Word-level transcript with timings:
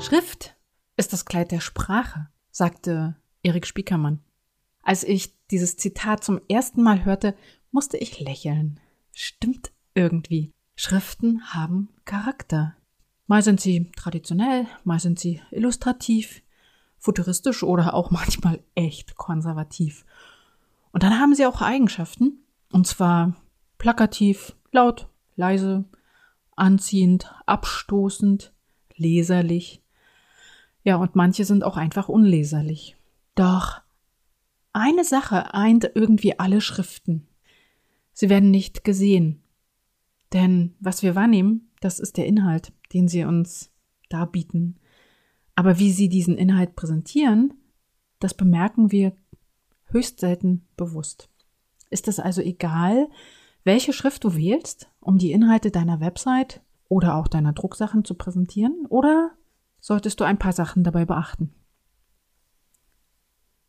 Schrift 0.00 0.56
ist 0.96 1.12
das 1.12 1.26
Kleid 1.26 1.52
der 1.52 1.60
Sprache, 1.60 2.28
sagte 2.50 3.16
Erik 3.42 3.66
Spiekermann. 3.66 4.20
Als 4.82 5.04
ich 5.04 5.34
dieses 5.50 5.76
Zitat 5.76 6.24
zum 6.24 6.40
ersten 6.48 6.82
Mal 6.82 7.04
hörte, 7.04 7.36
musste 7.70 7.98
ich 7.98 8.18
lächeln. 8.18 8.80
Stimmt 9.12 9.72
irgendwie. 9.94 10.52
Schriften 10.74 11.42
haben 11.52 11.90
Charakter. 12.06 12.76
Mal 13.26 13.42
sind 13.42 13.60
sie 13.60 13.92
traditionell, 13.94 14.66
mal 14.84 14.98
sind 14.98 15.18
sie 15.18 15.42
illustrativ, 15.50 16.42
futuristisch 16.98 17.62
oder 17.62 17.92
auch 17.92 18.10
manchmal 18.10 18.64
echt 18.74 19.16
konservativ. 19.16 20.06
Und 20.92 21.02
dann 21.02 21.20
haben 21.20 21.34
sie 21.34 21.44
auch 21.44 21.60
Eigenschaften, 21.60 22.42
und 22.72 22.86
zwar 22.86 23.36
plakativ, 23.76 24.56
laut, 24.72 25.08
leise, 25.36 25.84
anziehend, 26.56 27.32
abstoßend, 27.46 28.52
leserlich. 28.96 29.82
Ja, 30.82 30.96
und 30.96 31.16
manche 31.16 31.44
sind 31.44 31.64
auch 31.64 31.76
einfach 31.76 32.08
unleserlich. 32.08 32.96
Doch 33.34 33.80
eine 34.72 35.04
Sache 35.04 35.54
eint 35.54 35.90
irgendwie 35.94 36.38
alle 36.38 36.60
Schriften. 36.60 37.26
Sie 38.12 38.28
werden 38.28 38.50
nicht 38.50 38.84
gesehen. 38.84 39.42
Denn 40.32 40.74
was 40.80 41.02
wir 41.02 41.14
wahrnehmen, 41.14 41.70
das 41.80 41.98
ist 41.98 42.16
der 42.16 42.26
Inhalt, 42.26 42.72
den 42.92 43.08
sie 43.08 43.24
uns 43.24 43.72
darbieten. 44.08 44.78
Aber 45.54 45.78
wie 45.78 45.90
sie 45.90 46.08
diesen 46.08 46.36
Inhalt 46.36 46.76
präsentieren, 46.76 47.54
das 48.20 48.34
bemerken 48.34 48.92
wir 48.92 49.12
höchst 49.86 50.20
selten 50.20 50.66
bewusst. 50.76 51.28
Ist 51.90 52.06
es 52.06 52.20
also 52.20 52.40
egal, 52.40 53.08
welche 53.64 53.92
Schrift 53.92 54.24
du 54.24 54.34
wählst, 54.34 54.88
um 55.00 55.18
die 55.18 55.32
Inhalte 55.32 55.70
deiner 55.70 56.00
Website 56.00 56.62
oder 56.88 57.16
auch 57.16 57.28
deiner 57.28 57.52
Drucksachen 57.52 58.04
zu 58.04 58.14
präsentieren? 58.14 58.86
Oder 58.88 59.32
solltest 59.80 60.20
du 60.20 60.24
ein 60.24 60.38
paar 60.38 60.52
Sachen 60.52 60.84
dabei 60.84 61.04
beachten? 61.04 61.52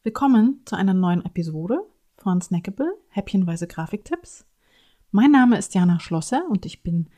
Willkommen 0.03 0.61
zu 0.65 0.75
einer 0.75 0.93
neuen 0.93 1.25
Episode 1.25 1.79
von 2.17 2.41
Snackable, 2.41 2.93
häppchenweise 3.09 3.67
Grafiktipps. 3.67 4.45
Mein 5.11 5.31
Name 5.31 5.57
ist 5.57 5.73
Jana 5.73 5.99
Schlosser 5.99 6.43
und 6.49 6.65
ich 6.65 6.83
bin 6.83 7.09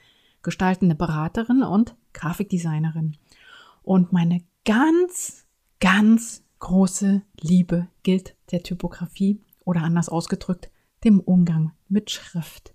gestaltende 0.43 0.95
Beraterin 0.95 1.63
und 1.63 1.95
Grafikdesignerin. 2.13 3.17
Und 3.81 4.13
meine 4.13 4.43
ganz, 4.65 5.45
ganz 5.79 6.43
große 6.59 7.23
Liebe 7.41 7.87
gilt 8.03 8.35
der 8.51 8.63
Typografie 8.63 9.41
oder 9.65 9.81
anders 9.81 10.09
ausgedrückt 10.09 10.69
dem 11.03 11.19
Umgang 11.19 11.73
mit 11.89 12.11
Schrift. 12.11 12.73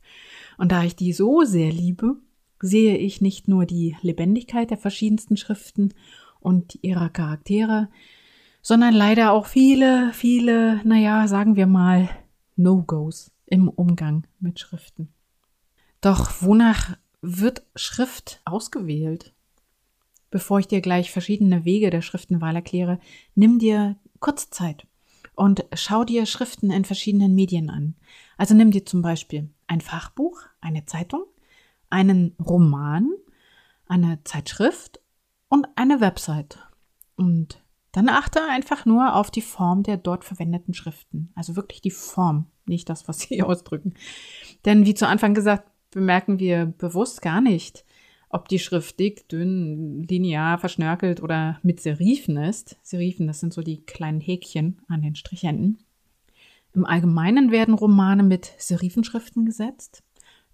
Und 0.57 0.73
da 0.73 0.83
ich 0.83 0.97
die 0.97 1.13
so 1.13 1.45
sehr 1.45 1.73
liebe, 1.73 2.17
sehe 2.61 2.97
ich 2.97 3.21
nicht 3.21 3.49
nur 3.49 3.67
die 3.67 3.97
Lebendigkeit 4.03 4.71
der 4.71 4.79
verschiedensten 4.79 5.37
Schriften 5.37 5.95
und 6.41 6.79
ihrer 6.83 7.09
Charaktere, 7.09 7.89
sondern 8.63 8.95
leider 8.95 9.33
auch 9.33 9.47
viele, 9.47 10.13
viele, 10.13 10.81
naja, 10.85 11.29
sagen 11.29 11.57
wir 11.57 11.67
mal, 11.67 12.09
No-Gos 12.57 13.31
im 13.47 13.69
Umgang 13.69 14.27
mit 14.41 14.59
Schriften. 14.59 15.09
Doch 16.01 16.43
wonach 16.43 16.97
wird 17.21 17.63
Schrift 17.75 18.41
ausgewählt? 18.45 19.33
Bevor 20.31 20.59
ich 20.59 20.69
dir 20.69 20.81
gleich 20.81 21.11
verschiedene 21.11 21.65
Wege 21.65 21.91
der 21.91 22.03
Schriftenwahl 22.03 22.55
erkläre, 22.55 23.01
nimm 23.35 23.59
dir 23.59 23.97
kurz 24.21 24.51
Zeit 24.51 24.87
und 25.35 25.65
schau 25.73 26.05
dir 26.05 26.27
Schriften 26.27 26.71
in 26.71 26.85
verschiedenen 26.85 27.35
Medien 27.35 27.71
an. 27.71 27.95
Also 28.37 28.55
nimm 28.55 28.71
dir 28.71 28.85
zum 28.85 29.03
Beispiel 29.03 29.49
ein 29.67 29.81
Fachbuch, 29.81 30.41
eine 30.61 30.85
Zeitung, 30.85 31.25
einen 31.91 32.35
Roman, 32.45 33.11
eine 33.87 34.23
Zeitschrift 34.25 35.01
und 35.49 35.67
eine 35.77 36.01
Website. 36.01 36.59
Und 37.17 37.63
dann 37.93 38.09
achte 38.09 38.43
einfach 38.49 38.85
nur 38.87 39.15
auf 39.15 39.31
die 39.31 39.43
Form 39.43 39.83
der 39.83 39.97
dort 39.97 40.25
verwendeten 40.25 40.75
Schriften. 40.75 41.33
Also 41.35 41.57
wirklich 41.57 41.81
die 41.81 41.91
Form, 41.91 42.47
nicht 42.67 42.89
das, 42.89 43.09
was 43.09 43.21
sie 43.21 43.43
ausdrücken. 43.43 43.95
Denn 44.65 44.87
wie 44.87 44.95
zu 44.95 45.09
Anfang 45.09 45.35
gesagt, 45.35 45.69
bemerken 45.91 46.39
wir 46.39 46.67
bewusst 46.67 47.23
gar 47.23 47.41
nicht, 47.41 47.85
ob 48.31 48.49
die 48.49 48.59
Schrift 48.59 49.01
dick, 49.01 49.29
dünn, 49.29 50.03
linear, 50.03 50.59
verschnörkelt 50.59 51.23
oder 51.23 51.59
mit 51.63 51.81
Serifen 51.81 52.37
ist. 52.37 52.77
Serifen, 52.83 53.27
das 53.27 53.41
sind 53.41 53.55
so 53.55 53.63
die 53.63 53.85
kleinen 53.85 54.21
Häkchen 54.21 54.81
an 54.89 55.01
den 55.01 55.15
Strichenden. 55.15 55.79
Im 56.75 56.85
Allgemeinen 56.85 57.51
werden 57.51 57.75
Romane 57.75 58.23
mit 58.23 58.53
Serifenschriften 58.59 59.47
gesetzt. 59.47 60.03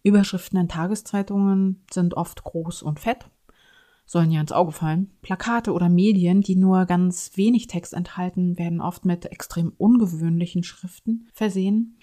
Überschriften 0.05 0.59
in 0.61 0.69
Tageszeitungen 0.69 1.83
sind 1.93 2.15
oft 2.15 2.45
groß 2.45 2.83
und 2.83 3.01
fett, 3.01 3.31
sollen 4.07 4.31
ja 4.31 4.41
ins 4.41 4.53
Auge 4.53 4.73
fallen. 4.73 5.11
Plakate 5.23 5.73
oder 5.73 5.89
Medien, 5.89 6.43
die 6.43 6.57
nur 6.57 6.85
ganz 6.85 7.33
wenig 7.37 7.67
Text 7.69 7.95
enthalten, 7.95 8.59
werden 8.59 8.83
oft 8.83 9.07
mit 9.07 9.25
extrem 9.27 9.73
ungewöhnlichen 9.79 10.63
Schriften 10.63 11.29
versehen. 11.33 11.99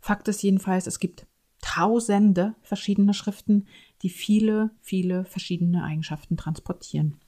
Fakt 0.00 0.28
ist 0.28 0.42
jedenfalls, 0.42 0.86
es 0.86 1.00
gibt 1.00 1.26
tausende 1.62 2.54
verschiedene 2.60 3.14
Schriften, 3.14 3.66
die 4.02 4.10
viele, 4.10 4.70
viele 4.82 5.24
verschiedene 5.24 5.82
Eigenschaften 5.82 6.36
transportieren. 6.36 7.18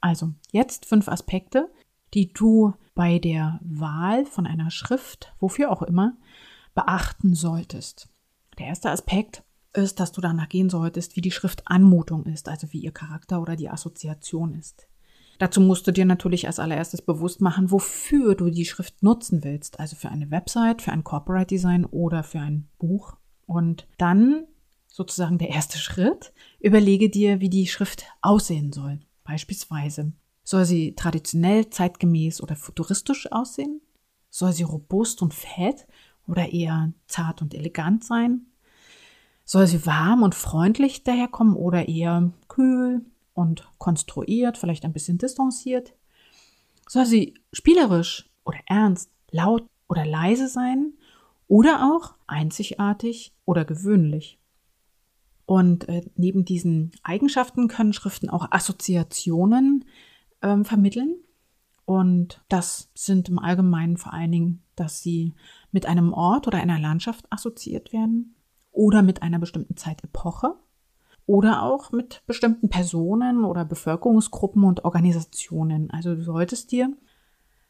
Also, 0.00 0.32
jetzt 0.50 0.86
fünf 0.86 1.08
Aspekte, 1.08 1.70
die 2.14 2.32
du 2.32 2.72
bei 2.94 3.18
der 3.18 3.60
Wahl 3.62 4.24
von 4.24 4.46
einer 4.46 4.70
Schrift, 4.70 5.34
wofür 5.38 5.70
auch 5.70 5.82
immer, 5.82 6.16
beachten 6.74 7.34
solltest. 7.34 8.11
Der 8.62 8.68
erste 8.68 8.90
Aspekt 8.90 9.42
ist, 9.72 9.98
dass 9.98 10.12
du 10.12 10.20
danach 10.20 10.48
gehen 10.48 10.70
solltest, 10.70 11.16
wie 11.16 11.20
die 11.20 11.32
Schriftanmutung 11.32 12.26
ist, 12.26 12.48
also 12.48 12.72
wie 12.72 12.78
ihr 12.78 12.92
Charakter 12.92 13.42
oder 13.42 13.56
die 13.56 13.68
Assoziation 13.68 14.54
ist. 14.54 14.86
Dazu 15.40 15.60
musst 15.60 15.84
du 15.88 15.90
dir 15.90 16.04
natürlich 16.04 16.46
als 16.46 16.60
allererstes 16.60 17.02
bewusst 17.02 17.40
machen, 17.40 17.72
wofür 17.72 18.36
du 18.36 18.50
die 18.50 18.64
Schrift 18.64 19.02
nutzen 19.02 19.42
willst, 19.42 19.80
also 19.80 19.96
für 19.96 20.10
eine 20.10 20.30
Website, 20.30 20.80
für 20.80 20.92
ein 20.92 21.02
Corporate 21.02 21.48
Design 21.48 21.84
oder 21.84 22.22
für 22.22 22.38
ein 22.38 22.68
Buch. 22.78 23.16
Und 23.46 23.88
dann 23.98 24.44
sozusagen 24.86 25.38
der 25.38 25.48
erste 25.48 25.78
Schritt, 25.78 26.32
überlege 26.60 27.10
dir, 27.10 27.40
wie 27.40 27.50
die 27.50 27.66
Schrift 27.66 28.04
aussehen 28.20 28.72
soll. 28.72 29.00
Beispielsweise 29.24 30.12
soll 30.44 30.66
sie 30.66 30.94
traditionell, 30.94 31.68
zeitgemäß 31.68 32.40
oder 32.40 32.54
futuristisch 32.54 33.26
aussehen? 33.32 33.80
Soll 34.30 34.52
sie 34.52 34.62
robust 34.62 35.20
und 35.20 35.34
fett 35.34 35.88
oder 36.28 36.52
eher 36.52 36.92
zart 37.08 37.42
und 37.42 37.54
elegant 37.54 38.04
sein? 38.04 38.46
Soll 39.44 39.66
sie 39.66 39.84
warm 39.86 40.22
und 40.22 40.34
freundlich 40.34 41.04
daherkommen 41.04 41.56
oder 41.56 41.88
eher 41.88 42.32
kühl 42.48 43.04
und 43.34 43.68
konstruiert, 43.78 44.56
vielleicht 44.56 44.84
ein 44.84 44.92
bisschen 44.92 45.18
distanziert? 45.18 45.94
Soll 46.88 47.06
sie 47.06 47.34
spielerisch 47.52 48.30
oder 48.44 48.58
ernst, 48.66 49.10
laut 49.30 49.66
oder 49.88 50.06
leise 50.06 50.48
sein 50.48 50.92
oder 51.48 51.92
auch 51.92 52.14
einzigartig 52.26 53.32
oder 53.44 53.64
gewöhnlich? 53.64 54.38
Und 55.44 55.88
äh, 55.88 56.02
neben 56.16 56.44
diesen 56.44 56.92
Eigenschaften 57.02 57.68
können 57.68 57.92
Schriften 57.92 58.30
auch 58.30 58.46
Assoziationen 58.50 59.84
ähm, 60.40 60.64
vermitteln. 60.64 61.16
Und 61.84 62.42
das 62.48 62.90
sind 62.94 63.28
im 63.28 63.38
Allgemeinen 63.38 63.96
vor 63.96 64.12
allen 64.12 64.30
Dingen, 64.30 64.62
dass 64.76 65.00
sie 65.00 65.34
mit 65.72 65.84
einem 65.84 66.12
Ort 66.12 66.46
oder 66.46 66.58
einer 66.58 66.78
Landschaft 66.78 67.26
assoziiert 67.30 67.92
werden 67.92 68.36
oder 68.72 69.02
mit 69.02 69.22
einer 69.22 69.38
bestimmten 69.38 69.76
Zeitepoche 69.76 70.56
oder 71.26 71.62
auch 71.62 71.92
mit 71.92 72.22
bestimmten 72.26 72.68
Personen 72.68 73.44
oder 73.44 73.64
Bevölkerungsgruppen 73.64 74.64
und 74.64 74.84
Organisationen. 74.84 75.90
Also 75.90 76.14
du 76.14 76.22
solltest 76.22 76.72
dir 76.72 76.94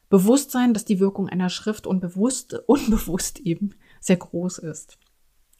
bewusst 0.09 0.51
sein, 0.51 0.75
dass 0.75 0.85
die 0.85 1.01
Wirkung 1.01 1.29
einer 1.29 1.51
Schrift 1.51 1.87
unbewusst, 1.87 2.55
unbewusst 2.67 3.41
eben 3.41 3.75
sehr 4.01 4.17
groß 4.17 4.59
ist. 4.59 4.99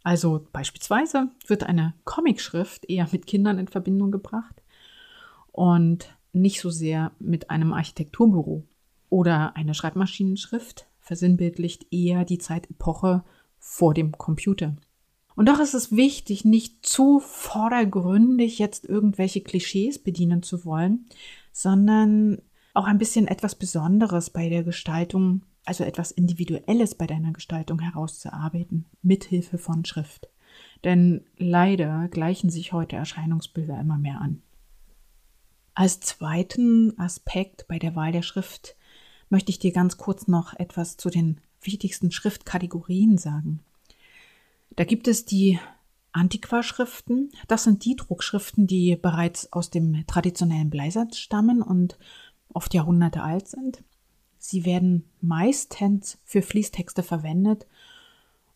Also 0.05 0.47
beispielsweise 0.53 1.29
wird 1.47 1.65
eine 1.65 1.95
Comicschrift 2.05 2.89
eher 2.89 3.09
mit 3.13 3.27
Kindern 3.27 3.59
in 3.59 3.69
Verbindung 3.69 4.11
gebracht 4.11 4.63
und 5.53 6.17
nicht 6.33 6.61
so 6.61 6.71
sehr 6.71 7.13
mit 7.19 7.51
einem 7.51 7.73
Architekturbüro. 7.73 8.65
Oder 9.11 9.55
eine 9.57 9.75
Schreibmaschinenschrift 9.75 10.87
versinnbildlicht 11.01 11.87
eher 11.93 12.25
die 12.25 12.39
Zeitepoche 12.39 13.23
vor 13.59 13.93
dem 13.93 14.13
Computer. 14.13 14.77
Und 15.35 15.49
doch 15.49 15.61
ist 15.61 15.75
es 15.75 15.95
wichtig, 15.95 16.45
nicht 16.45 16.85
zu 16.85 17.21
vordergründig 17.21 18.59
jetzt 18.59 18.85
irgendwelche 18.85 19.41
Klischees 19.41 19.99
bedienen 19.99 20.43
zu 20.43 20.65
wollen, 20.65 21.07
sondern 21.53 22.43
auch 22.75 22.85
ein 22.85 22.99
bisschen 22.99 23.29
etwas 23.29 23.55
Besonderes 23.55 24.31
bei 24.31 24.49
der 24.49 24.63
Gestaltung, 24.63 25.43
also 25.65 25.85
etwas 25.85 26.11
Individuelles 26.11 26.95
bei 26.95 27.07
deiner 27.07 27.33
Gestaltung 27.33 27.79
herauszuarbeiten, 27.81 28.87
mithilfe 29.03 29.59
von 29.59 29.85
Schrift. 29.85 30.29
Denn 30.85 31.25
leider 31.37 32.09
gleichen 32.09 32.51
sich 32.51 32.73
heute 32.73 32.97
Erscheinungsbilder 32.97 33.79
immer 33.81 33.99
mehr 33.99 34.21
an. 34.21 34.43
Als 35.75 36.01
zweiten 36.01 36.99
Aspekt 36.99 37.67
bei 37.69 37.79
der 37.79 37.97
Wahl 37.97 38.13
der 38.13 38.23
Schrift 38.23 38.77
möchte 39.31 39.51
ich 39.51 39.59
dir 39.59 39.73
ganz 39.73 39.97
kurz 39.97 40.29
noch 40.29 40.53
etwas 40.55 40.99
zu 40.99 41.09
den 41.09 41.41
wichtigsten 41.63 42.11
Schriftkategorien 42.11 43.17
sagen. 43.17 43.61
Da 44.77 44.85
gibt 44.85 45.09
es 45.09 45.25
die 45.25 45.59
Antiquarschriften. 46.13 47.31
Das 47.49 47.65
sind 47.65 47.85
die 47.85 47.97
Druckschriften, 47.97 48.67
die 48.67 48.97
bereits 48.97 49.53
aus 49.53 49.71
dem 49.71 50.07
traditionellen 50.07 50.71
Bleisatz 50.71 51.19
stammen 51.19 51.63
und 51.63 51.99
oft 52.53 52.75
Jahrhunderte 52.75 53.23
alt 53.23 53.49
sind. 53.49 53.83
Sie 54.39 54.65
werden 54.65 55.05
meistens 55.21 56.19
für 56.25 56.43
Fließtexte 56.43 57.03
verwendet 57.03 57.67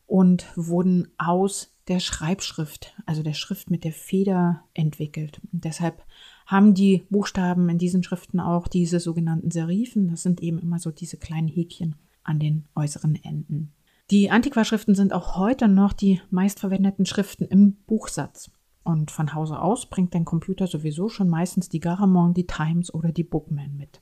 und 0.07 0.47
wurden 0.57 1.09
aus 1.19 1.73
der 1.89 2.01
Schreibschrift, 2.01 2.95
also 3.07 3.23
der 3.23 3.33
Schrift 3.33 3.71
mit 3.71 3.85
der 3.85 3.93
Feder 3.93 4.65
entwickelt. 4.75 5.41
Und 5.53 5.65
deshalb 5.65 6.05
haben 6.45 6.75
die 6.75 7.05
Buchstaben 7.11 7.69
in 7.69 7.79
diesen 7.79 8.03
Schriften 8.03 8.41
auch 8.41 8.67
diese 8.67 8.99
sogenannten 8.99 9.51
Serifen. 9.51 10.09
Das 10.09 10.23
sind 10.23 10.43
eben 10.43 10.59
immer 10.59 10.79
so 10.79 10.91
diese 10.91 11.17
kleinen 11.17 11.49
Häkchen 11.49 11.95
an 12.25 12.41
den 12.41 12.67
äußeren 12.75 13.15
Enden. 13.25 13.73
Die 14.11 14.31
Antiquarschriften 14.31 14.95
sind 14.95 15.13
auch 15.13 15.37
heute 15.37 15.67
noch 15.67 15.93
die 15.93 16.21
meistverwendeten 16.31 17.07
Schriften 17.07 17.45
im 17.45 17.75
Buchsatz. 17.87 18.51
Und 18.85 19.11
von 19.11 19.35
Hause 19.35 19.61
aus 19.61 19.87
bringt 19.87 20.15
dein 20.15 20.25
Computer 20.25 20.69
sowieso 20.69 21.09
schon 21.09 21.29
meistens 21.29 21.69
die 21.69 21.81
Garamond, 21.81 22.37
die 22.37 22.47
Times 22.47 22.95
oder 22.95 23.11
die 23.11 23.25
Bookman 23.25 23.77
mit. 23.77 24.01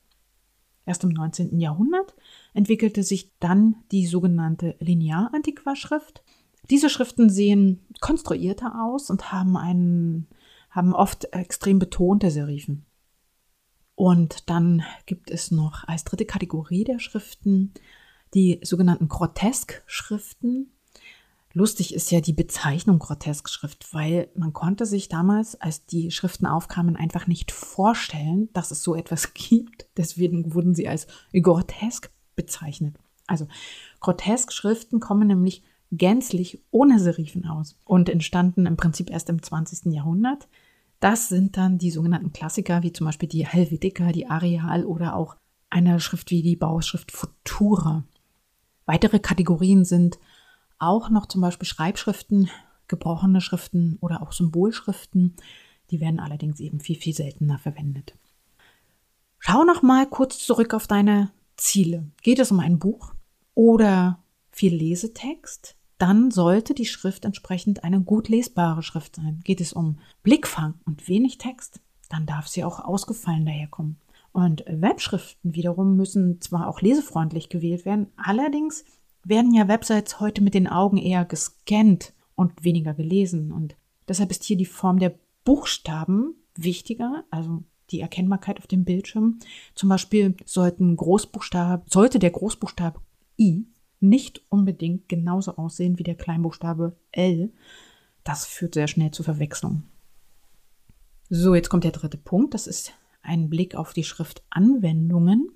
Erst 0.84 1.04
im 1.04 1.08
19. 1.08 1.58
Jahrhundert 1.58 2.14
entwickelte 2.52 3.02
sich 3.02 3.32
dann 3.40 3.76
die 3.92 4.06
sogenannte 4.06 4.76
Linear-Antiquarschrift. 4.80 6.22
Diese 6.68 6.90
Schriften 6.90 7.30
sehen 7.30 7.80
konstruierter 8.00 8.84
aus 8.84 9.08
und 9.08 9.32
haben 9.32 9.56
einen, 9.56 10.28
haben 10.68 10.94
oft 10.94 11.32
extrem 11.32 11.78
betonte 11.78 12.30
Serifen. 12.30 12.84
Und 13.94 14.50
dann 14.50 14.82
gibt 15.06 15.30
es 15.30 15.50
noch 15.50 15.88
als 15.88 16.04
dritte 16.04 16.26
Kategorie 16.26 16.84
der 16.84 16.98
Schriften 16.98 17.72
die 18.34 18.60
sogenannten 18.62 19.08
Grotesk-Schriften. 19.08 20.72
Lustig 21.52 21.94
ist 21.94 22.10
ja 22.10 22.20
die 22.20 22.32
Bezeichnung 22.32 22.98
Grotesk-Schrift, 22.98 23.94
weil 23.94 24.28
man 24.34 24.52
konnte 24.52 24.86
sich 24.86 25.08
damals, 25.08 25.60
als 25.60 25.86
die 25.86 26.10
Schriften 26.10 26.46
aufkamen, 26.46 26.96
einfach 26.96 27.28
nicht 27.28 27.52
vorstellen, 27.52 28.48
dass 28.52 28.72
es 28.72 28.82
so 28.82 28.96
etwas 28.96 29.34
gibt. 29.34 29.86
Deswegen 29.96 30.54
wurden 30.54 30.74
sie 30.74 30.88
als 30.88 31.06
grotesk 31.32 32.10
bezeichnet. 32.34 32.96
Also 33.26 33.46
Grotesk-Schriften 34.00 35.00
kommen 35.00 35.28
nämlich 35.28 35.62
gänzlich 35.92 36.62
ohne 36.70 36.98
Serifen 36.98 37.46
aus 37.46 37.78
und 37.84 38.08
entstanden 38.08 38.66
im 38.66 38.76
Prinzip 38.76 39.10
erst 39.10 39.28
im 39.30 39.42
20. 39.42 39.92
Jahrhundert. 39.92 40.48
Das 40.98 41.28
sind 41.28 41.56
dann 41.56 41.78
die 41.78 41.90
sogenannten 41.90 42.32
Klassiker, 42.32 42.82
wie 42.82 42.92
zum 42.92 43.06
Beispiel 43.06 43.28
die 43.28 43.46
Helvetica, 43.46 44.10
die 44.10 44.26
Arial 44.26 44.84
oder 44.84 45.14
auch 45.14 45.36
eine 45.70 46.00
Schrift 46.00 46.30
wie 46.30 46.42
die 46.42 46.56
Bauschrift 46.56 47.12
Futura. 47.12 48.04
Weitere 48.86 49.18
Kategorien 49.18 49.84
sind 49.84 50.18
auch 50.78 51.08
noch 51.08 51.26
zum 51.26 51.40
Beispiel 51.40 51.66
Schreibschriften, 51.66 52.50
gebrochene 52.88 53.40
Schriften 53.40 53.96
oder 54.00 54.22
auch 54.22 54.32
Symbolschriften. 54.32 55.36
Die 55.90 56.00
werden 56.00 56.20
allerdings 56.20 56.60
eben 56.60 56.80
viel, 56.80 56.96
viel 56.96 57.14
seltener 57.14 57.58
verwendet. 57.58 58.16
Schau 59.38 59.64
noch 59.64 59.82
mal 59.82 60.06
kurz 60.06 60.38
zurück 60.38 60.74
auf 60.74 60.86
deine 60.86 61.30
Ziele. 61.56 62.10
Geht 62.22 62.38
es 62.38 62.50
um 62.50 62.60
ein 62.60 62.78
Buch 62.78 63.14
oder 63.54 64.18
viel 64.50 64.74
Lesetext? 64.74 65.76
Dann 65.98 66.30
sollte 66.30 66.74
die 66.74 66.86
Schrift 66.86 67.24
entsprechend 67.24 67.84
eine 67.84 68.00
gut 68.00 68.28
lesbare 68.28 68.82
Schrift 68.82 69.16
sein. 69.16 69.40
Geht 69.44 69.60
es 69.60 69.72
um 69.72 70.00
Blickfang 70.22 70.74
und 70.86 71.08
wenig 71.08 71.38
Text? 71.38 71.80
Dann 72.08 72.26
darf 72.26 72.48
sie 72.48 72.64
auch 72.64 72.80
ausgefallen 72.80 73.46
daherkommen. 73.46 73.96
Und 74.34 74.64
Webschriften 74.66 75.54
wiederum 75.54 75.94
müssen 75.94 76.40
zwar 76.40 76.66
auch 76.66 76.80
lesefreundlich 76.80 77.50
gewählt 77.50 77.84
werden, 77.84 78.08
allerdings 78.16 78.84
werden 79.22 79.54
ja 79.54 79.68
Websites 79.68 80.18
heute 80.18 80.42
mit 80.42 80.54
den 80.54 80.66
Augen 80.66 80.98
eher 80.98 81.24
gescannt 81.24 82.12
und 82.34 82.64
weniger 82.64 82.94
gelesen. 82.94 83.52
Und 83.52 83.76
deshalb 84.08 84.32
ist 84.32 84.42
hier 84.42 84.56
die 84.56 84.64
Form 84.64 84.98
der 84.98 85.14
Buchstaben 85.44 86.34
wichtiger, 86.56 87.22
also 87.30 87.62
die 87.92 88.00
Erkennbarkeit 88.00 88.58
auf 88.58 88.66
dem 88.66 88.84
Bildschirm. 88.84 89.38
Zum 89.76 89.88
Beispiel 89.88 90.34
sollten 90.44 90.96
Großbuchstabe, 90.96 91.84
sollte 91.88 92.18
der 92.18 92.32
Großbuchstabe 92.32 93.00
I 93.38 93.68
nicht 94.00 94.42
unbedingt 94.48 95.08
genauso 95.08 95.56
aussehen 95.58 95.96
wie 96.00 96.02
der 96.02 96.16
Kleinbuchstabe 96.16 96.96
L. 97.12 97.52
Das 98.24 98.46
führt 98.46 98.74
sehr 98.74 98.88
schnell 98.88 99.12
zu 99.12 99.22
Verwechslung. 99.22 99.84
So, 101.30 101.54
jetzt 101.54 101.68
kommt 101.68 101.84
der 101.84 101.92
dritte 101.92 102.18
Punkt. 102.18 102.52
Das 102.52 102.66
ist 102.66 102.94
einen 103.24 103.50
Blick 103.50 103.74
auf 103.74 103.92
die 103.92 104.04
Schriftanwendungen. 104.04 105.50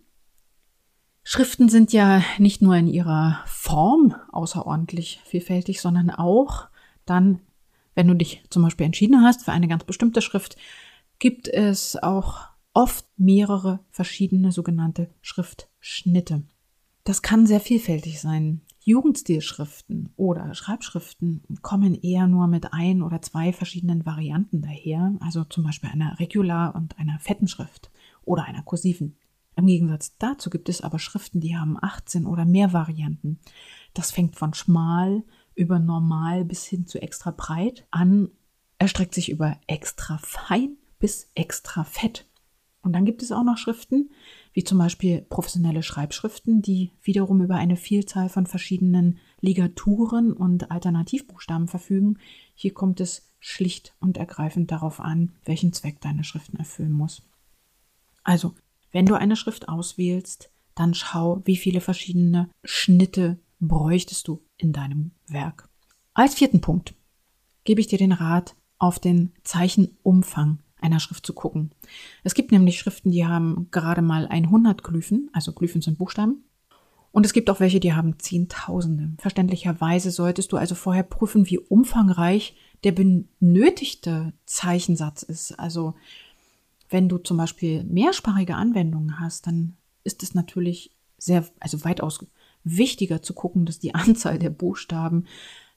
Schriften 1.23 1.69
sind 1.69 1.93
ja 1.93 2.23
nicht 2.39 2.63
nur 2.63 2.75
in 2.77 2.89
ihrer 2.89 3.41
Form 3.47 4.15
außerordentlich 4.33 5.21
vielfältig, 5.25 5.81
sondern 5.81 6.11
auch 6.11 6.69
dann, 7.05 7.41
wenn 7.95 8.09
du 8.09 8.15
dich 8.15 8.43
zum 8.51 8.63
Beispiel 8.63 8.87
entschieden 8.87 9.23
hast 9.23 9.45
für 9.45 9.53
eine 9.53 9.69
ganz 9.69 9.85
bestimmte 9.85 10.23
Schrift, 10.23 10.57
gibt 11.19 11.49
es 11.49 11.97
auch 11.97 12.49
oft 12.73 13.05
mehrere 13.19 13.81
verschiedene 13.91 14.53
sogenannte 14.53 15.11
Schriftschnitte. 15.21 16.43
Das 17.05 17.23
kann 17.23 17.47
sehr 17.47 17.61
vielfältig 17.61 18.21
sein. 18.21 18.63
Jugendstilschriften 18.81 20.11
oder 20.17 20.55
Schreibschriften 20.55 21.43
kommen 21.63 21.95
eher 21.95 22.27
nur 22.27 22.47
mit 22.47 22.73
ein 22.73 23.03
oder 23.03 23.21
zwei 23.21 23.53
verschiedenen 23.53 24.07
Varianten 24.07 24.63
daher, 24.63 25.15
also 25.21 25.45
zum 25.45 25.65
Beispiel 25.65 25.91
einer 25.91 26.19
Regular- 26.19 26.75
und 26.75 26.99
einer 26.99 27.19
fetten 27.19 27.49
Schrift 27.49 27.91
oder 28.25 28.45
einer 28.45 28.63
kursiven. 28.63 29.17
Im 29.57 29.67
Gegensatz 29.67 30.17
dazu 30.19 30.51
gibt 30.51 30.69
es 30.69 30.83
aber 30.83 31.01
Schriften, 31.01 31.41
die 31.41 31.57
haben 31.57 31.77
18 31.81 32.27
oder 32.27 32.45
mehr 32.45 32.73
Varianten. 32.73 33.41
Das 33.93 34.13
fängt 34.13 34.37
von 34.37 34.55
schmal 34.55 35.25
über 35.57 35.81
normal 35.81 36.45
bis 36.45 36.65
hin 36.65 36.87
zu 36.87 37.03
extra 37.03 37.33
breit 37.33 37.85
an, 37.91 38.29
erstreckt 38.79 39.15
sich 39.15 39.31
über 39.31 39.59
extra 39.67 40.19
fein 40.19 40.77
bis 41.01 41.29
extra 41.35 41.83
fett. 41.83 42.28
Und 42.83 42.93
dann 42.93 43.05
gibt 43.05 43.23
es 43.23 43.33
auch 43.33 43.43
noch 43.43 43.59
Schriften, 43.59 44.11
wie 44.53 44.65
zum 44.65 44.79
Beispiel 44.79 45.23
professionelle 45.23 45.83
Schreibschriften, 45.83 46.63
die 46.63 46.93
wiederum 47.03 47.43
über 47.43 47.57
eine 47.57 47.77
Vielzahl 47.77 48.29
von 48.29 48.47
verschiedenen 48.47 49.19
Ligaturen 49.41 50.33
und 50.33 50.71
Alternativbuchstaben 50.71 51.69
verfügen. 51.69 52.19
Hier 52.55 52.73
kommt 52.73 53.01
es 53.01 53.31
schlicht 53.41 53.95
und 54.01 54.17
ergreifend 54.17 54.71
darauf 54.71 55.01
an, 55.01 55.33
welchen 55.45 55.73
Zweck 55.73 56.01
deine 56.01 56.25
Schriften 56.25 56.57
erfüllen 56.57 56.93
muss. 56.93 57.23
Also, 58.23 58.55
wenn 58.91 59.07
du 59.07 59.15
eine 59.15 59.37
Schrift 59.37 59.69
auswählst, 59.69 60.51
dann 60.75 60.95
schau, 60.95 61.43
wie 61.45 61.57
viele 61.57 61.81
verschiedene 61.81 62.49
Schnitte 62.63 63.39
bräuchtest 63.61 64.29
du 64.29 64.43
in 64.57 64.73
deinem 64.73 65.13
Werk. 65.27 65.69
Als 66.15 66.35
vierten 66.35 66.61
Punkt 66.61 66.95
gebe 67.65 67.81
ich 67.81 67.87
dir 67.89 67.99
den 67.99 68.13
Rat, 68.13 68.55
auf 68.79 69.01
den 69.01 69.33
Zeichenumfang 69.43 70.61
einer 70.81 71.01
Schrift 71.01 71.27
zu 71.27 71.33
gucken. 71.33 71.73
Es 72.25 72.35
gibt 72.35 72.53
nämlich 72.53 72.79
Schriften, 72.79 73.11
die 73.11 73.27
haben 73.27 73.69
gerade 73.71 74.03
mal 74.03 74.27
100 74.27 74.83
Glyphen, 74.83 75.31
also 75.33 75.53
Glyphen 75.53 75.83
sind 75.83 75.99
Buchstaben. 75.99 76.45
Und 77.11 77.25
es 77.25 77.33
gibt 77.33 77.49
auch 77.51 77.59
welche, 77.59 77.81
die 77.81 77.95
haben 77.95 78.19
Zehntausende. 78.19 79.11
Verständlicherweise 79.19 80.11
solltest 80.11 80.53
du 80.53 80.57
also 80.57 80.75
vorher 80.75 81.03
prüfen, 81.03 81.49
wie 81.49 81.59
umfangreich 81.59 82.55
der 82.85 82.93
benötigte 82.93 84.33
Zeichensatz 84.47 85.23
ist. 85.23 85.59
Also 85.59 85.95
wenn 86.91 87.09
du 87.09 87.19
zum 87.19 87.37
Beispiel 87.37 87.85
mehrsprachige 87.85 88.55
Anwendungen 88.55 89.21
hast, 89.21 89.47
dann 89.47 89.77
ist 90.05 90.23
es 90.23 90.35
natürlich 90.35 90.93
sehr, 91.17 91.47
also 91.61 91.85
weitaus 91.85 92.25
wichtiger 92.65 93.23
zu 93.23 93.35
gucken, 93.35 93.67
dass 93.67 93.79
die 93.79 93.95
Anzahl 93.95 94.39
der 94.39 94.51
Buchstaben 94.51 95.25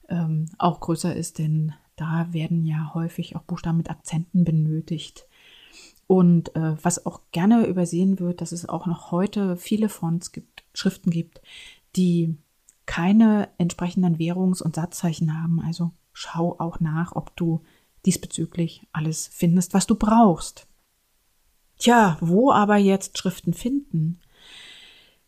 ähm, 0.08 0.46
auch 0.58 0.80
größer 0.80 1.14
ist, 1.14 1.38
denn 1.38 1.72
da 2.02 2.32
werden 2.32 2.64
ja 2.64 2.90
häufig 2.94 3.36
auch 3.36 3.42
Buchstaben 3.42 3.76
mit 3.76 3.88
Akzenten 3.88 4.44
benötigt. 4.44 5.28
Und 6.08 6.54
äh, 6.56 6.74
was 6.84 7.06
auch 7.06 7.20
gerne 7.30 7.64
übersehen 7.66 8.18
wird, 8.18 8.40
dass 8.40 8.50
es 8.50 8.68
auch 8.68 8.86
noch 8.86 9.12
heute 9.12 9.56
viele 9.56 9.88
Fonts 9.88 10.32
gibt, 10.32 10.64
Schriften 10.74 11.10
gibt, 11.10 11.40
die 11.94 12.36
keine 12.86 13.48
entsprechenden 13.56 14.18
Währungs- 14.18 14.62
und 14.62 14.74
Satzzeichen 14.74 15.40
haben. 15.40 15.60
Also 15.60 15.92
schau 16.12 16.58
auch 16.58 16.80
nach, 16.80 17.14
ob 17.14 17.36
du 17.36 17.62
diesbezüglich 18.04 18.84
alles 18.92 19.28
findest, 19.28 19.72
was 19.72 19.86
du 19.86 19.94
brauchst. 19.94 20.66
Tja, 21.78 22.16
wo 22.20 22.50
aber 22.50 22.78
jetzt 22.78 23.16
Schriften 23.16 23.54
finden? 23.54 24.18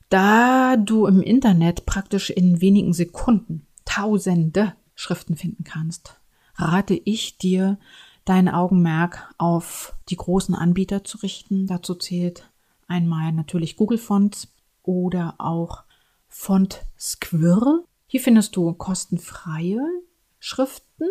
Da 0.08 0.76
du 0.76 1.06
im 1.06 1.22
Internet 1.22 1.86
praktisch 1.86 2.30
in 2.30 2.60
wenigen 2.60 2.92
Sekunden 2.92 3.66
tausende 3.84 4.74
Schriften 4.96 5.36
finden 5.36 5.62
kannst, 5.62 6.20
rate 6.56 6.94
ich 7.04 7.38
dir, 7.38 7.78
dein 8.24 8.48
Augenmerk 8.48 9.32
auf 9.38 9.94
die 10.08 10.16
großen 10.16 10.54
Anbieter 10.54 11.04
zu 11.04 11.18
richten. 11.18 11.66
Dazu 11.66 11.94
zählt 11.94 12.50
einmal 12.86 13.32
natürlich 13.32 13.76
Google 13.76 13.98
Fonts 13.98 14.48
oder 14.82 15.34
auch 15.38 15.84
Font 16.28 16.84
Squirrel. 16.98 17.84
Hier 18.06 18.20
findest 18.20 18.56
du 18.56 18.72
kostenfreie 18.72 19.80
Schriften, 20.38 21.08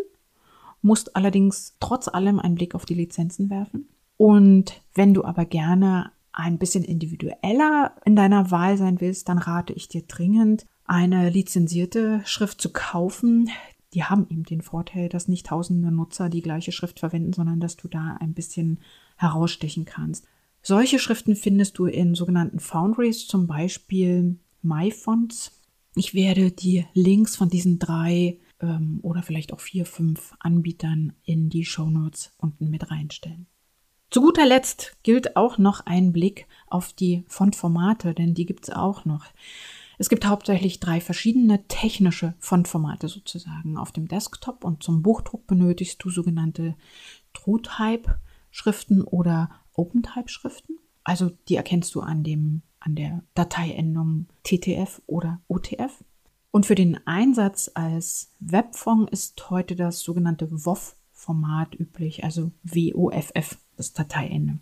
musst 0.81 1.15
allerdings 1.15 1.75
trotz 1.79 2.07
allem 2.07 2.39
einen 2.39 2.55
Blick 2.55 2.75
auf 2.75 2.85
die 2.85 2.93
Lizenzen 2.93 3.49
werfen. 3.49 3.89
Und 4.17 4.81
wenn 4.93 5.13
du 5.13 5.23
aber 5.23 5.45
gerne 5.45 6.11
ein 6.33 6.57
bisschen 6.57 6.83
individueller 6.83 7.95
in 8.05 8.15
deiner 8.15 8.51
Wahl 8.51 8.77
sein 8.77 8.99
willst, 9.01 9.29
dann 9.29 9.37
rate 9.37 9.73
ich 9.73 9.87
dir 9.87 10.03
dringend, 10.03 10.65
eine 10.85 11.29
lizenzierte 11.29 12.21
Schrift 12.25 12.59
zu 12.59 12.71
kaufen, 12.71 13.49
die 13.93 14.03
haben 14.03 14.27
eben 14.29 14.43
den 14.43 14.61
Vorteil, 14.61 15.09
dass 15.09 15.27
nicht 15.27 15.47
tausende 15.47 15.91
Nutzer 15.91 16.29
die 16.29 16.41
gleiche 16.41 16.71
Schrift 16.71 16.99
verwenden, 16.99 17.33
sondern 17.33 17.59
dass 17.59 17.77
du 17.77 17.87
da 17.87 18.17
ein 18.19 18.33
bisschen 18.33 18.79
herausstechen 19.17 19.85
kannst. 19.85 20.25
Solche 20.61 20.99
Schriften 20.99 21.35
findest 21.35 21.77
du 21.77 21.85
in 21.85 22.15
sogenannten 22.15 22.59
Foundries, 22.59 23.27
zum 23.27 23.47
Beispiel 23.47 24.37
MyFonts. 24.61 25.59
Ich 25.95 26.13
werde 26.13 26.51
die 26.51 26.85
Links 26.93 27.35
von 27.35 27.49
diesen 27.49 27.79
drei 27.79 28.39
ähm, 28.61 28.99
oder 29.01 29.21
vielleicht 29.21 29.53
auch 29.53 29.59
vier, 29.59 29.85
fünf 29.85 30.33
Anbietern 30.39 31.13
in 31.23 31.49
die 31.49 31.65
Show 31.65 31.89
Notes 31.89 32.31
unten 32.37 32.69
mit 32.69 32.89
reinstellen. 32.89 33.47
Zu 34.09 34.21
guter 34.21 34.45
Letzt 34.45 34.95
gilt 35.03 35.35
auch 35.35 35.57
noch 35.57 35.85
ein 35.85 36.13
Blick 36.13 36.47
auf 36.67 36.93
die 36.93 37.25
Fontformate, 37.27 38.13
denn 38.13 38.33
die 38.33 38.45
gibt 38.45 38.67
es 38.67 38.69
auch 38.73 39.05
noch. 39.05 39.25
Es 39.97 40.09
gibt 40.09 40.25
hauptsächlich 40.25 40.79
drei 40.79 40.99
verschiedene 41.01 41.67
technische 41.67 42.33
Fontformate 42.39 43.07
sozusagen. 43.07 43.77
Auf 43.77 43.91
dem 43.91 44.07
Desktop 44.07 44.63
und 44.63 44.83
zum 44.83 45.03
Buchdruck 45.03 45.45
benötigst 45.47 46.03
du 46.03 46.09
sogenannte 46.09 46.75
TrueType-Schriften 47.33 49.03
oder 49.03 49.49
OpenType-Schriften. 49.73 50.79
Also 51.03 51.31
die 51.47 51.55
erkennst 51.55 51.93
du 51.95 52.01
an, 52.01 52.23
dem, 52.23 52.61
an 52.79 52.95
der 52.95 53.23
Dateiendung 53.35 54.27
TTF 54.43 55.01
oder 55.05 55.41
OTF. 55.47 56.03
Und 56.51 56.65
für 56.65 56.75
den 56.75 56.99
Einsatz 57.07 57.71
als 57.73 58.31
Webfont 58.39 59.09
ist 59.09 59.49
heute 59.49 59.75
das 59.75 60.01
sogenannte 60.01 60.49
WOF-Format 60.51 61.79
üblich, 61.79 62.23
also 62.23 62.51
WOFF, 62.63 63.57
das 63.75 63.93
Dateiende. 63.93 64.59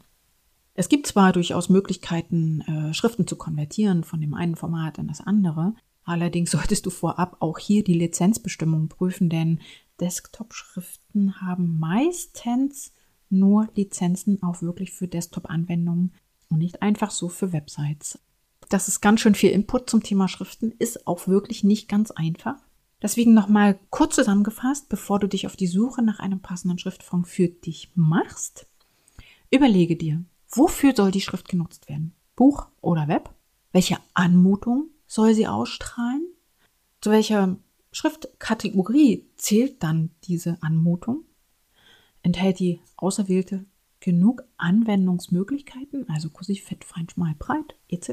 Es 0.81 0.89
gibt 0.89 1.05
zwar 1.05 1.31
durchaus 1.31 1.69
Möglichkeiten, 1.69 2.61
äh, 2.61 2.93
Schriften 2.95 3.27
zu 3.27 3.35
konvertieren 3.35 4.03
von 4.03 4.19
dem 4.19 4.33
einen 4.33 4.55
Format 4.55 4.97
in 4.97 5.07
das 5.07 5.21
andere, 5.21 5.75
allerdings 6.05 6.49
solltest 6.49 6.87
du 6.87 6.89
vorab 6.89 7.37
auch 7.39 7.59
hier 7.59 7.83
die 7.83 7.93
Lizenzbestimmung 7.93 8.87
prüfen, 8.87 9.29
denn 9.29 9.59
Desktop-Schriften 9.99 11.39
haben 11.39 11.77
meistens 11.79 12.93
nur 13.29 13.69
Lizenzen 13.75 14.41
auch 14.41 14.63
wirklich 14.63 14.91
für 14.91 15.07
Desktop-Anwendungen 15.07 16.15
und 16.49 16.57
nicht 16.57 16.81
einfach 16.81 17.11
so 17.11 17.29
für 17.29 17.53
Websites. 17.53 18.17
Das 18.69 18.87
ist 18.87 19.01
ganz 19.01 19.21
schön 19.21 19.35
viel 19.35 19.51
Input 19.51 19.87
zum 19.87 20.01
Thema 20.01 20.27
Schriften, 20.27 20.71
ist 20.79 21.05
auch 21.05 21.27
wirklich 21.27 21.63
nicht 21.63 21.89
ganz 21.89 22.09
einfach. 22.09 22.57
Deswegen 23.03 23.35
nochmal 23.35 23.77
kurz 23.91 24.15
zusammengefasst, 24.15 24.89
bevor 24.89 25.19
du 25.19 25.27
dich 25.27 25.45
auf 25.45 25.55
die 25.55 25.67
Suche 25.67 26.01
nach 26.01 26.17
einem 26.17 26.39
passenden 26.39 26.79
Schriftfond 26.79 27.27
für 27.27 27.49
dich 27.49 27.91
machst, 27.93 28.65
überlege 29.51 29.95
dir, 29.95 30.25
wofür 30.51 30.95
soll 30.95 31.11
die 31.11 31.21
Schrift 31.21 31.47
genutzt 31.47 31.89
werden? 31.89 32.13
Buch 32.35 32.67
oder 32.81 33.07
Web? 33.07 33.33
Welche 33.71 33.97
Anmutung 34.13 34.89
soll 35.07 35.33
sie 35.33 35.47
ausstrahlen? 35.47 36.27
Zu 37.01 37.11
welcher 37.11 37.57
Schriftkategorie 37.91 39.29
zählt 39.35 39.81
dann 39.83 40.11
diese 40.23 40.57
Anmutung? 40.61 41.25
Enthält 42.23 42.59
die 42.59 42.81
auserwählte 42.97 43.65
genug 43.99 44.43
Anwendungsmöglichkeiten, 44.57 46.09
also 46.09 46.29
kursiv, 46.29 46.63
fett, 46.63 46.83
fein, 46.83 47.07
schmal, 47.09 47.35
breit 47.37 47.75
etc.? 47.87 48.11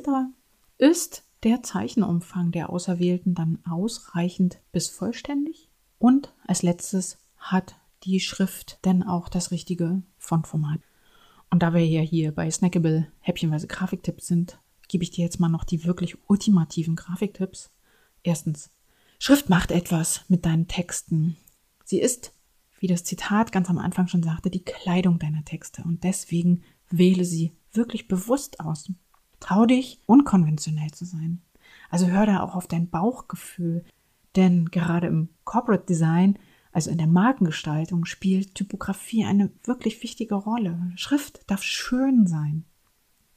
Ist 0.79 1.25
der 1.43 1.63
Zeichenumfang 1.63 2.53
der 2.53 2.71
Auserwählten 2.71 3.35
dann 3.35 3.59
ausreichend 3.69 4.61
bis 4.73 4.89
vollständig? 4.89 5.69
Und 5.99 6.35
als 6.47 6.63
letztes 6.63 7.19
hat 7.37 7.77
die 8.05 8.21
Schrift 8.21 8.85
denn 8.85 9.03
auch 9.03 9.29
das 9.29 9.51
richtige 9.51 10.03
Fontformat? 10.19 10.81
Und 11.51 11.63
da 11.63 11.73
wir 11.73 11.87
ja 11.87 12.01
hier 12.01 12.33
bei 12.33 12.51
Snackable 12.51 13.07
häppchenweise 13.21 13.67
Grafiktipps 13.67 14.27
sind, 14.27 14.59
gebe 14.89 15.05
ich 15.05 15.11
dir 15.11 15.25
jetzt 15.25 15.41
mal 15.41 15.49
noch 15.49 15.65
die 15.65 15.85
wirklich 15.85 16.17
ultimativen 16.29 16.97
Grafiktipps. 16.97 17.71
Erstens, 18.23 18.71
Schrift 19.19 19.49
macht 19.49 19.71
etwas 19.71 20.25
mit 20.29 20.45
deinen 20.45 20.69
Texten. 20.69 21.37
Sie 21.85 22.01
ist 22.01 22.33
wie 22.81 22.87
das 22.87 23.05
Zitat 23.05 23.53
ganz 23.53 23.69
am 23.71 23.79
Anfang 23.79 24.09
schon 24.09 24.23
sagte, 24.23 24.51
die 24.51 24.65
Kleidung 24.65 25.19
deiner 25.19 25.45
Texte. 25.45 25.83
Und 25.83 26.05
deswegen 26.05 26.63
wähle 26.91 27.25
sie 27.25 27.53
wirklich 27.73 28.09
bewusst 28.09 28.61
aus. 28.61 28.91
Trau 29.41 29.67
dich, 29.67 30.01
unkonventionell 30.07 30.91
zu 30.91 31.05
sein. 31.05 31.43
Also 31.91 32.07
hör 32.07 32.27
da 32.27 32.43
auch 32.43 32.55
auf 32.55 32.67
dein 32.67 32.89
Bauchgefühl. 32.89 33.85
Denn 34.37 34.67
gerade 34.67 35.07
im 35.07 35.31
Corporate 35.45 35.87
Design, 35.87 36.39
also 36.73 36.91
in 36.91 36.99
der 36.99 37.07
Markengestaltung, 37.07 38.05
spielt 38.05 38.55
Typografie 38.55 39.25
eine 39.25 39.51
wirklich 39.65 40.03
wichtige 40.03 40.35
Rolle. 40.35 40.93
Schrift 40.97 41.41
darf 41.51 41.63
schön 41.63 42.27
sein. 42.27 42.65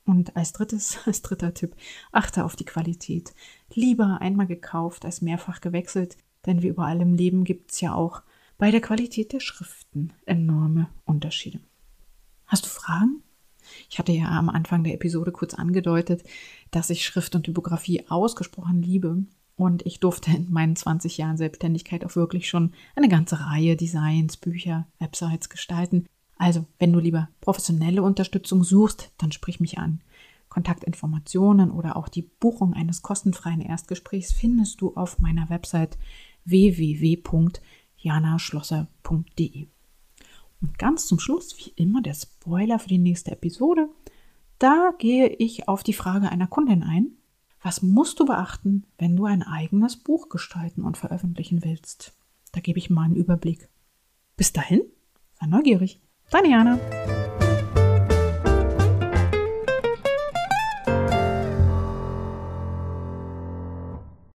Und 0.05 0.35
als 0.35 0.53
drittes, 0.53 0.99
als 1.05 1.21
dritter 1.21 1.53
Tipp, 1.53 1.75
achte 2.11 2.43
auf 2.45 2.55
die 2.55 2.65
Qualität. 2.65 3.33
Lieber 3.73 4.19
einmal 4.21 4.47
gekauft 4.47 5.05
als 5.05 5.21
mehrfach 5.21 5.61
gewechselt, 5.61 6.17
denn 6.45 6.61
wie 6.61 6.67
überall 6.67 7.01
im 7.01 7.13
Leben 7.13 7.43
gibt 7.43 7.71
es 7.71 7.81
ja 7.81 7.93
auch 7.93 8.23
bei 8.57 8.71
der 8.71 8.81
Qualität 8.81 9.33
der 9.33 9.39
Schriften 9.39 10.13
enorme 10.25 10.89
Unterschiede. 11.05 11.59
Hast 12.45 12.65
du 12.65 12.69
Fragen? 12.69 13.23
Ich 13.89 13.99
hatte 13.99 14.11
ja 14.11 14.25
am 14.25 14.49
Anfang 14.49 14.83
der 14.83 14.93
Episode 14.93 15.31
kurz 15.31 15.53
angedeutet, 15.53 16.23
dass 16.71 16.89
ich 16.89 17.05
Schrift 17.05 17.35
und 17.35 17.43
Typografie 17.43 18.07
ausgesprochen 18.09 18.81
liebe 18.81 19.23
und 19.61 19.85
ich 19.85 19.99
durfte 19.99 20.31
in 20.31 20.51
meinen 20.51 20.75
20 20.75 21.17
Jahren 21.17 21.37
Selbstständigkeit 21.37 22.03
auch 22.03 22.15
wirklich 22.15 22.49
schon 22.49 22.73
eine 22.95 23.09
ganze 23.09 23.39
Reihe 23.45 23.75
Designs, 23.75 24.35
Bücher, 24.35 24.87
Websites 24.97 25.49
gestalten. 25.49 26.07
Also, 26.35 26.65
wenn 26.79 26.91
du 26.91 26.99
lieber 26.99 27.29
professionelle 27.41 28.01
Unterstützung 28.01 28.63
suchst, 28.63 29.11
dann 29.19 29.31
sprich 29.31 29.59
mich 29.59 29.77
an. 29.77 30.01
Kontaktinformationen 30.49 31.69
oder 31.69 31.95
auch 31.95 32.09
die 32.09 32.23
Buchung 32.23 32.73
eines 32.73 33.03
kostenfreien 33.03 33.61
Erstgesprächs 33.61 34.33
findest 34.33 34.81
du 34.81 34.95
auf 34.95 35.19
meiner 35.19 35.49
Website 35.51 35.99
www 36.43 37.17
janaschlosser.de. 37.97 39.67
Und 40.59 40.79
ganz 40.79 41.05
zum 41.05 41.19
Schluss, 41.19 41.55
wie 41.59 41.71
immer, 41.75 42.01
der 42.01 42.15
Spoiler 42.15 42.79
für 42.79 42.89
die 42.89 42.97
nächste 42.97 43.31
Episode. 43.31 43.89
Da 44.57 44.91
gehe 44.97 45.27
ich 45.27 45.67
auf 45.67 45.83
die 45.83 45.93
Frage 45.93 46.29
einer 46.29 46.47
Kundin 46.47 46.81
ein. 46.81 47.11
Was 47.63 47.83
musst 47.83 48.19
du 48.19 48.25
beachten, 48.25 48.87
wenn 48.97 49.15
du 49.15 49.25
ein 49.25 49.43
eigenes 49.43 49.95
Buch 49.95 50.29
gestalten 50.29 50.83
und 50.83 50.97
veröffentlichen 50.97 51.63
willst? 51.63 52.13
Da 52.53 52.59
gebe 52.59 52.79
ich 52.79 52.89
mal 52.89 53.03
einen 53.03 53.15
Überblick. 53.15 53.69
Bis 54.35 54.51
dahin, 54.51 54.81
sei 55.39 55.45
neugierig. 55.45 56.01
Deine 56.31 56.49
Jana. 56.49 57.20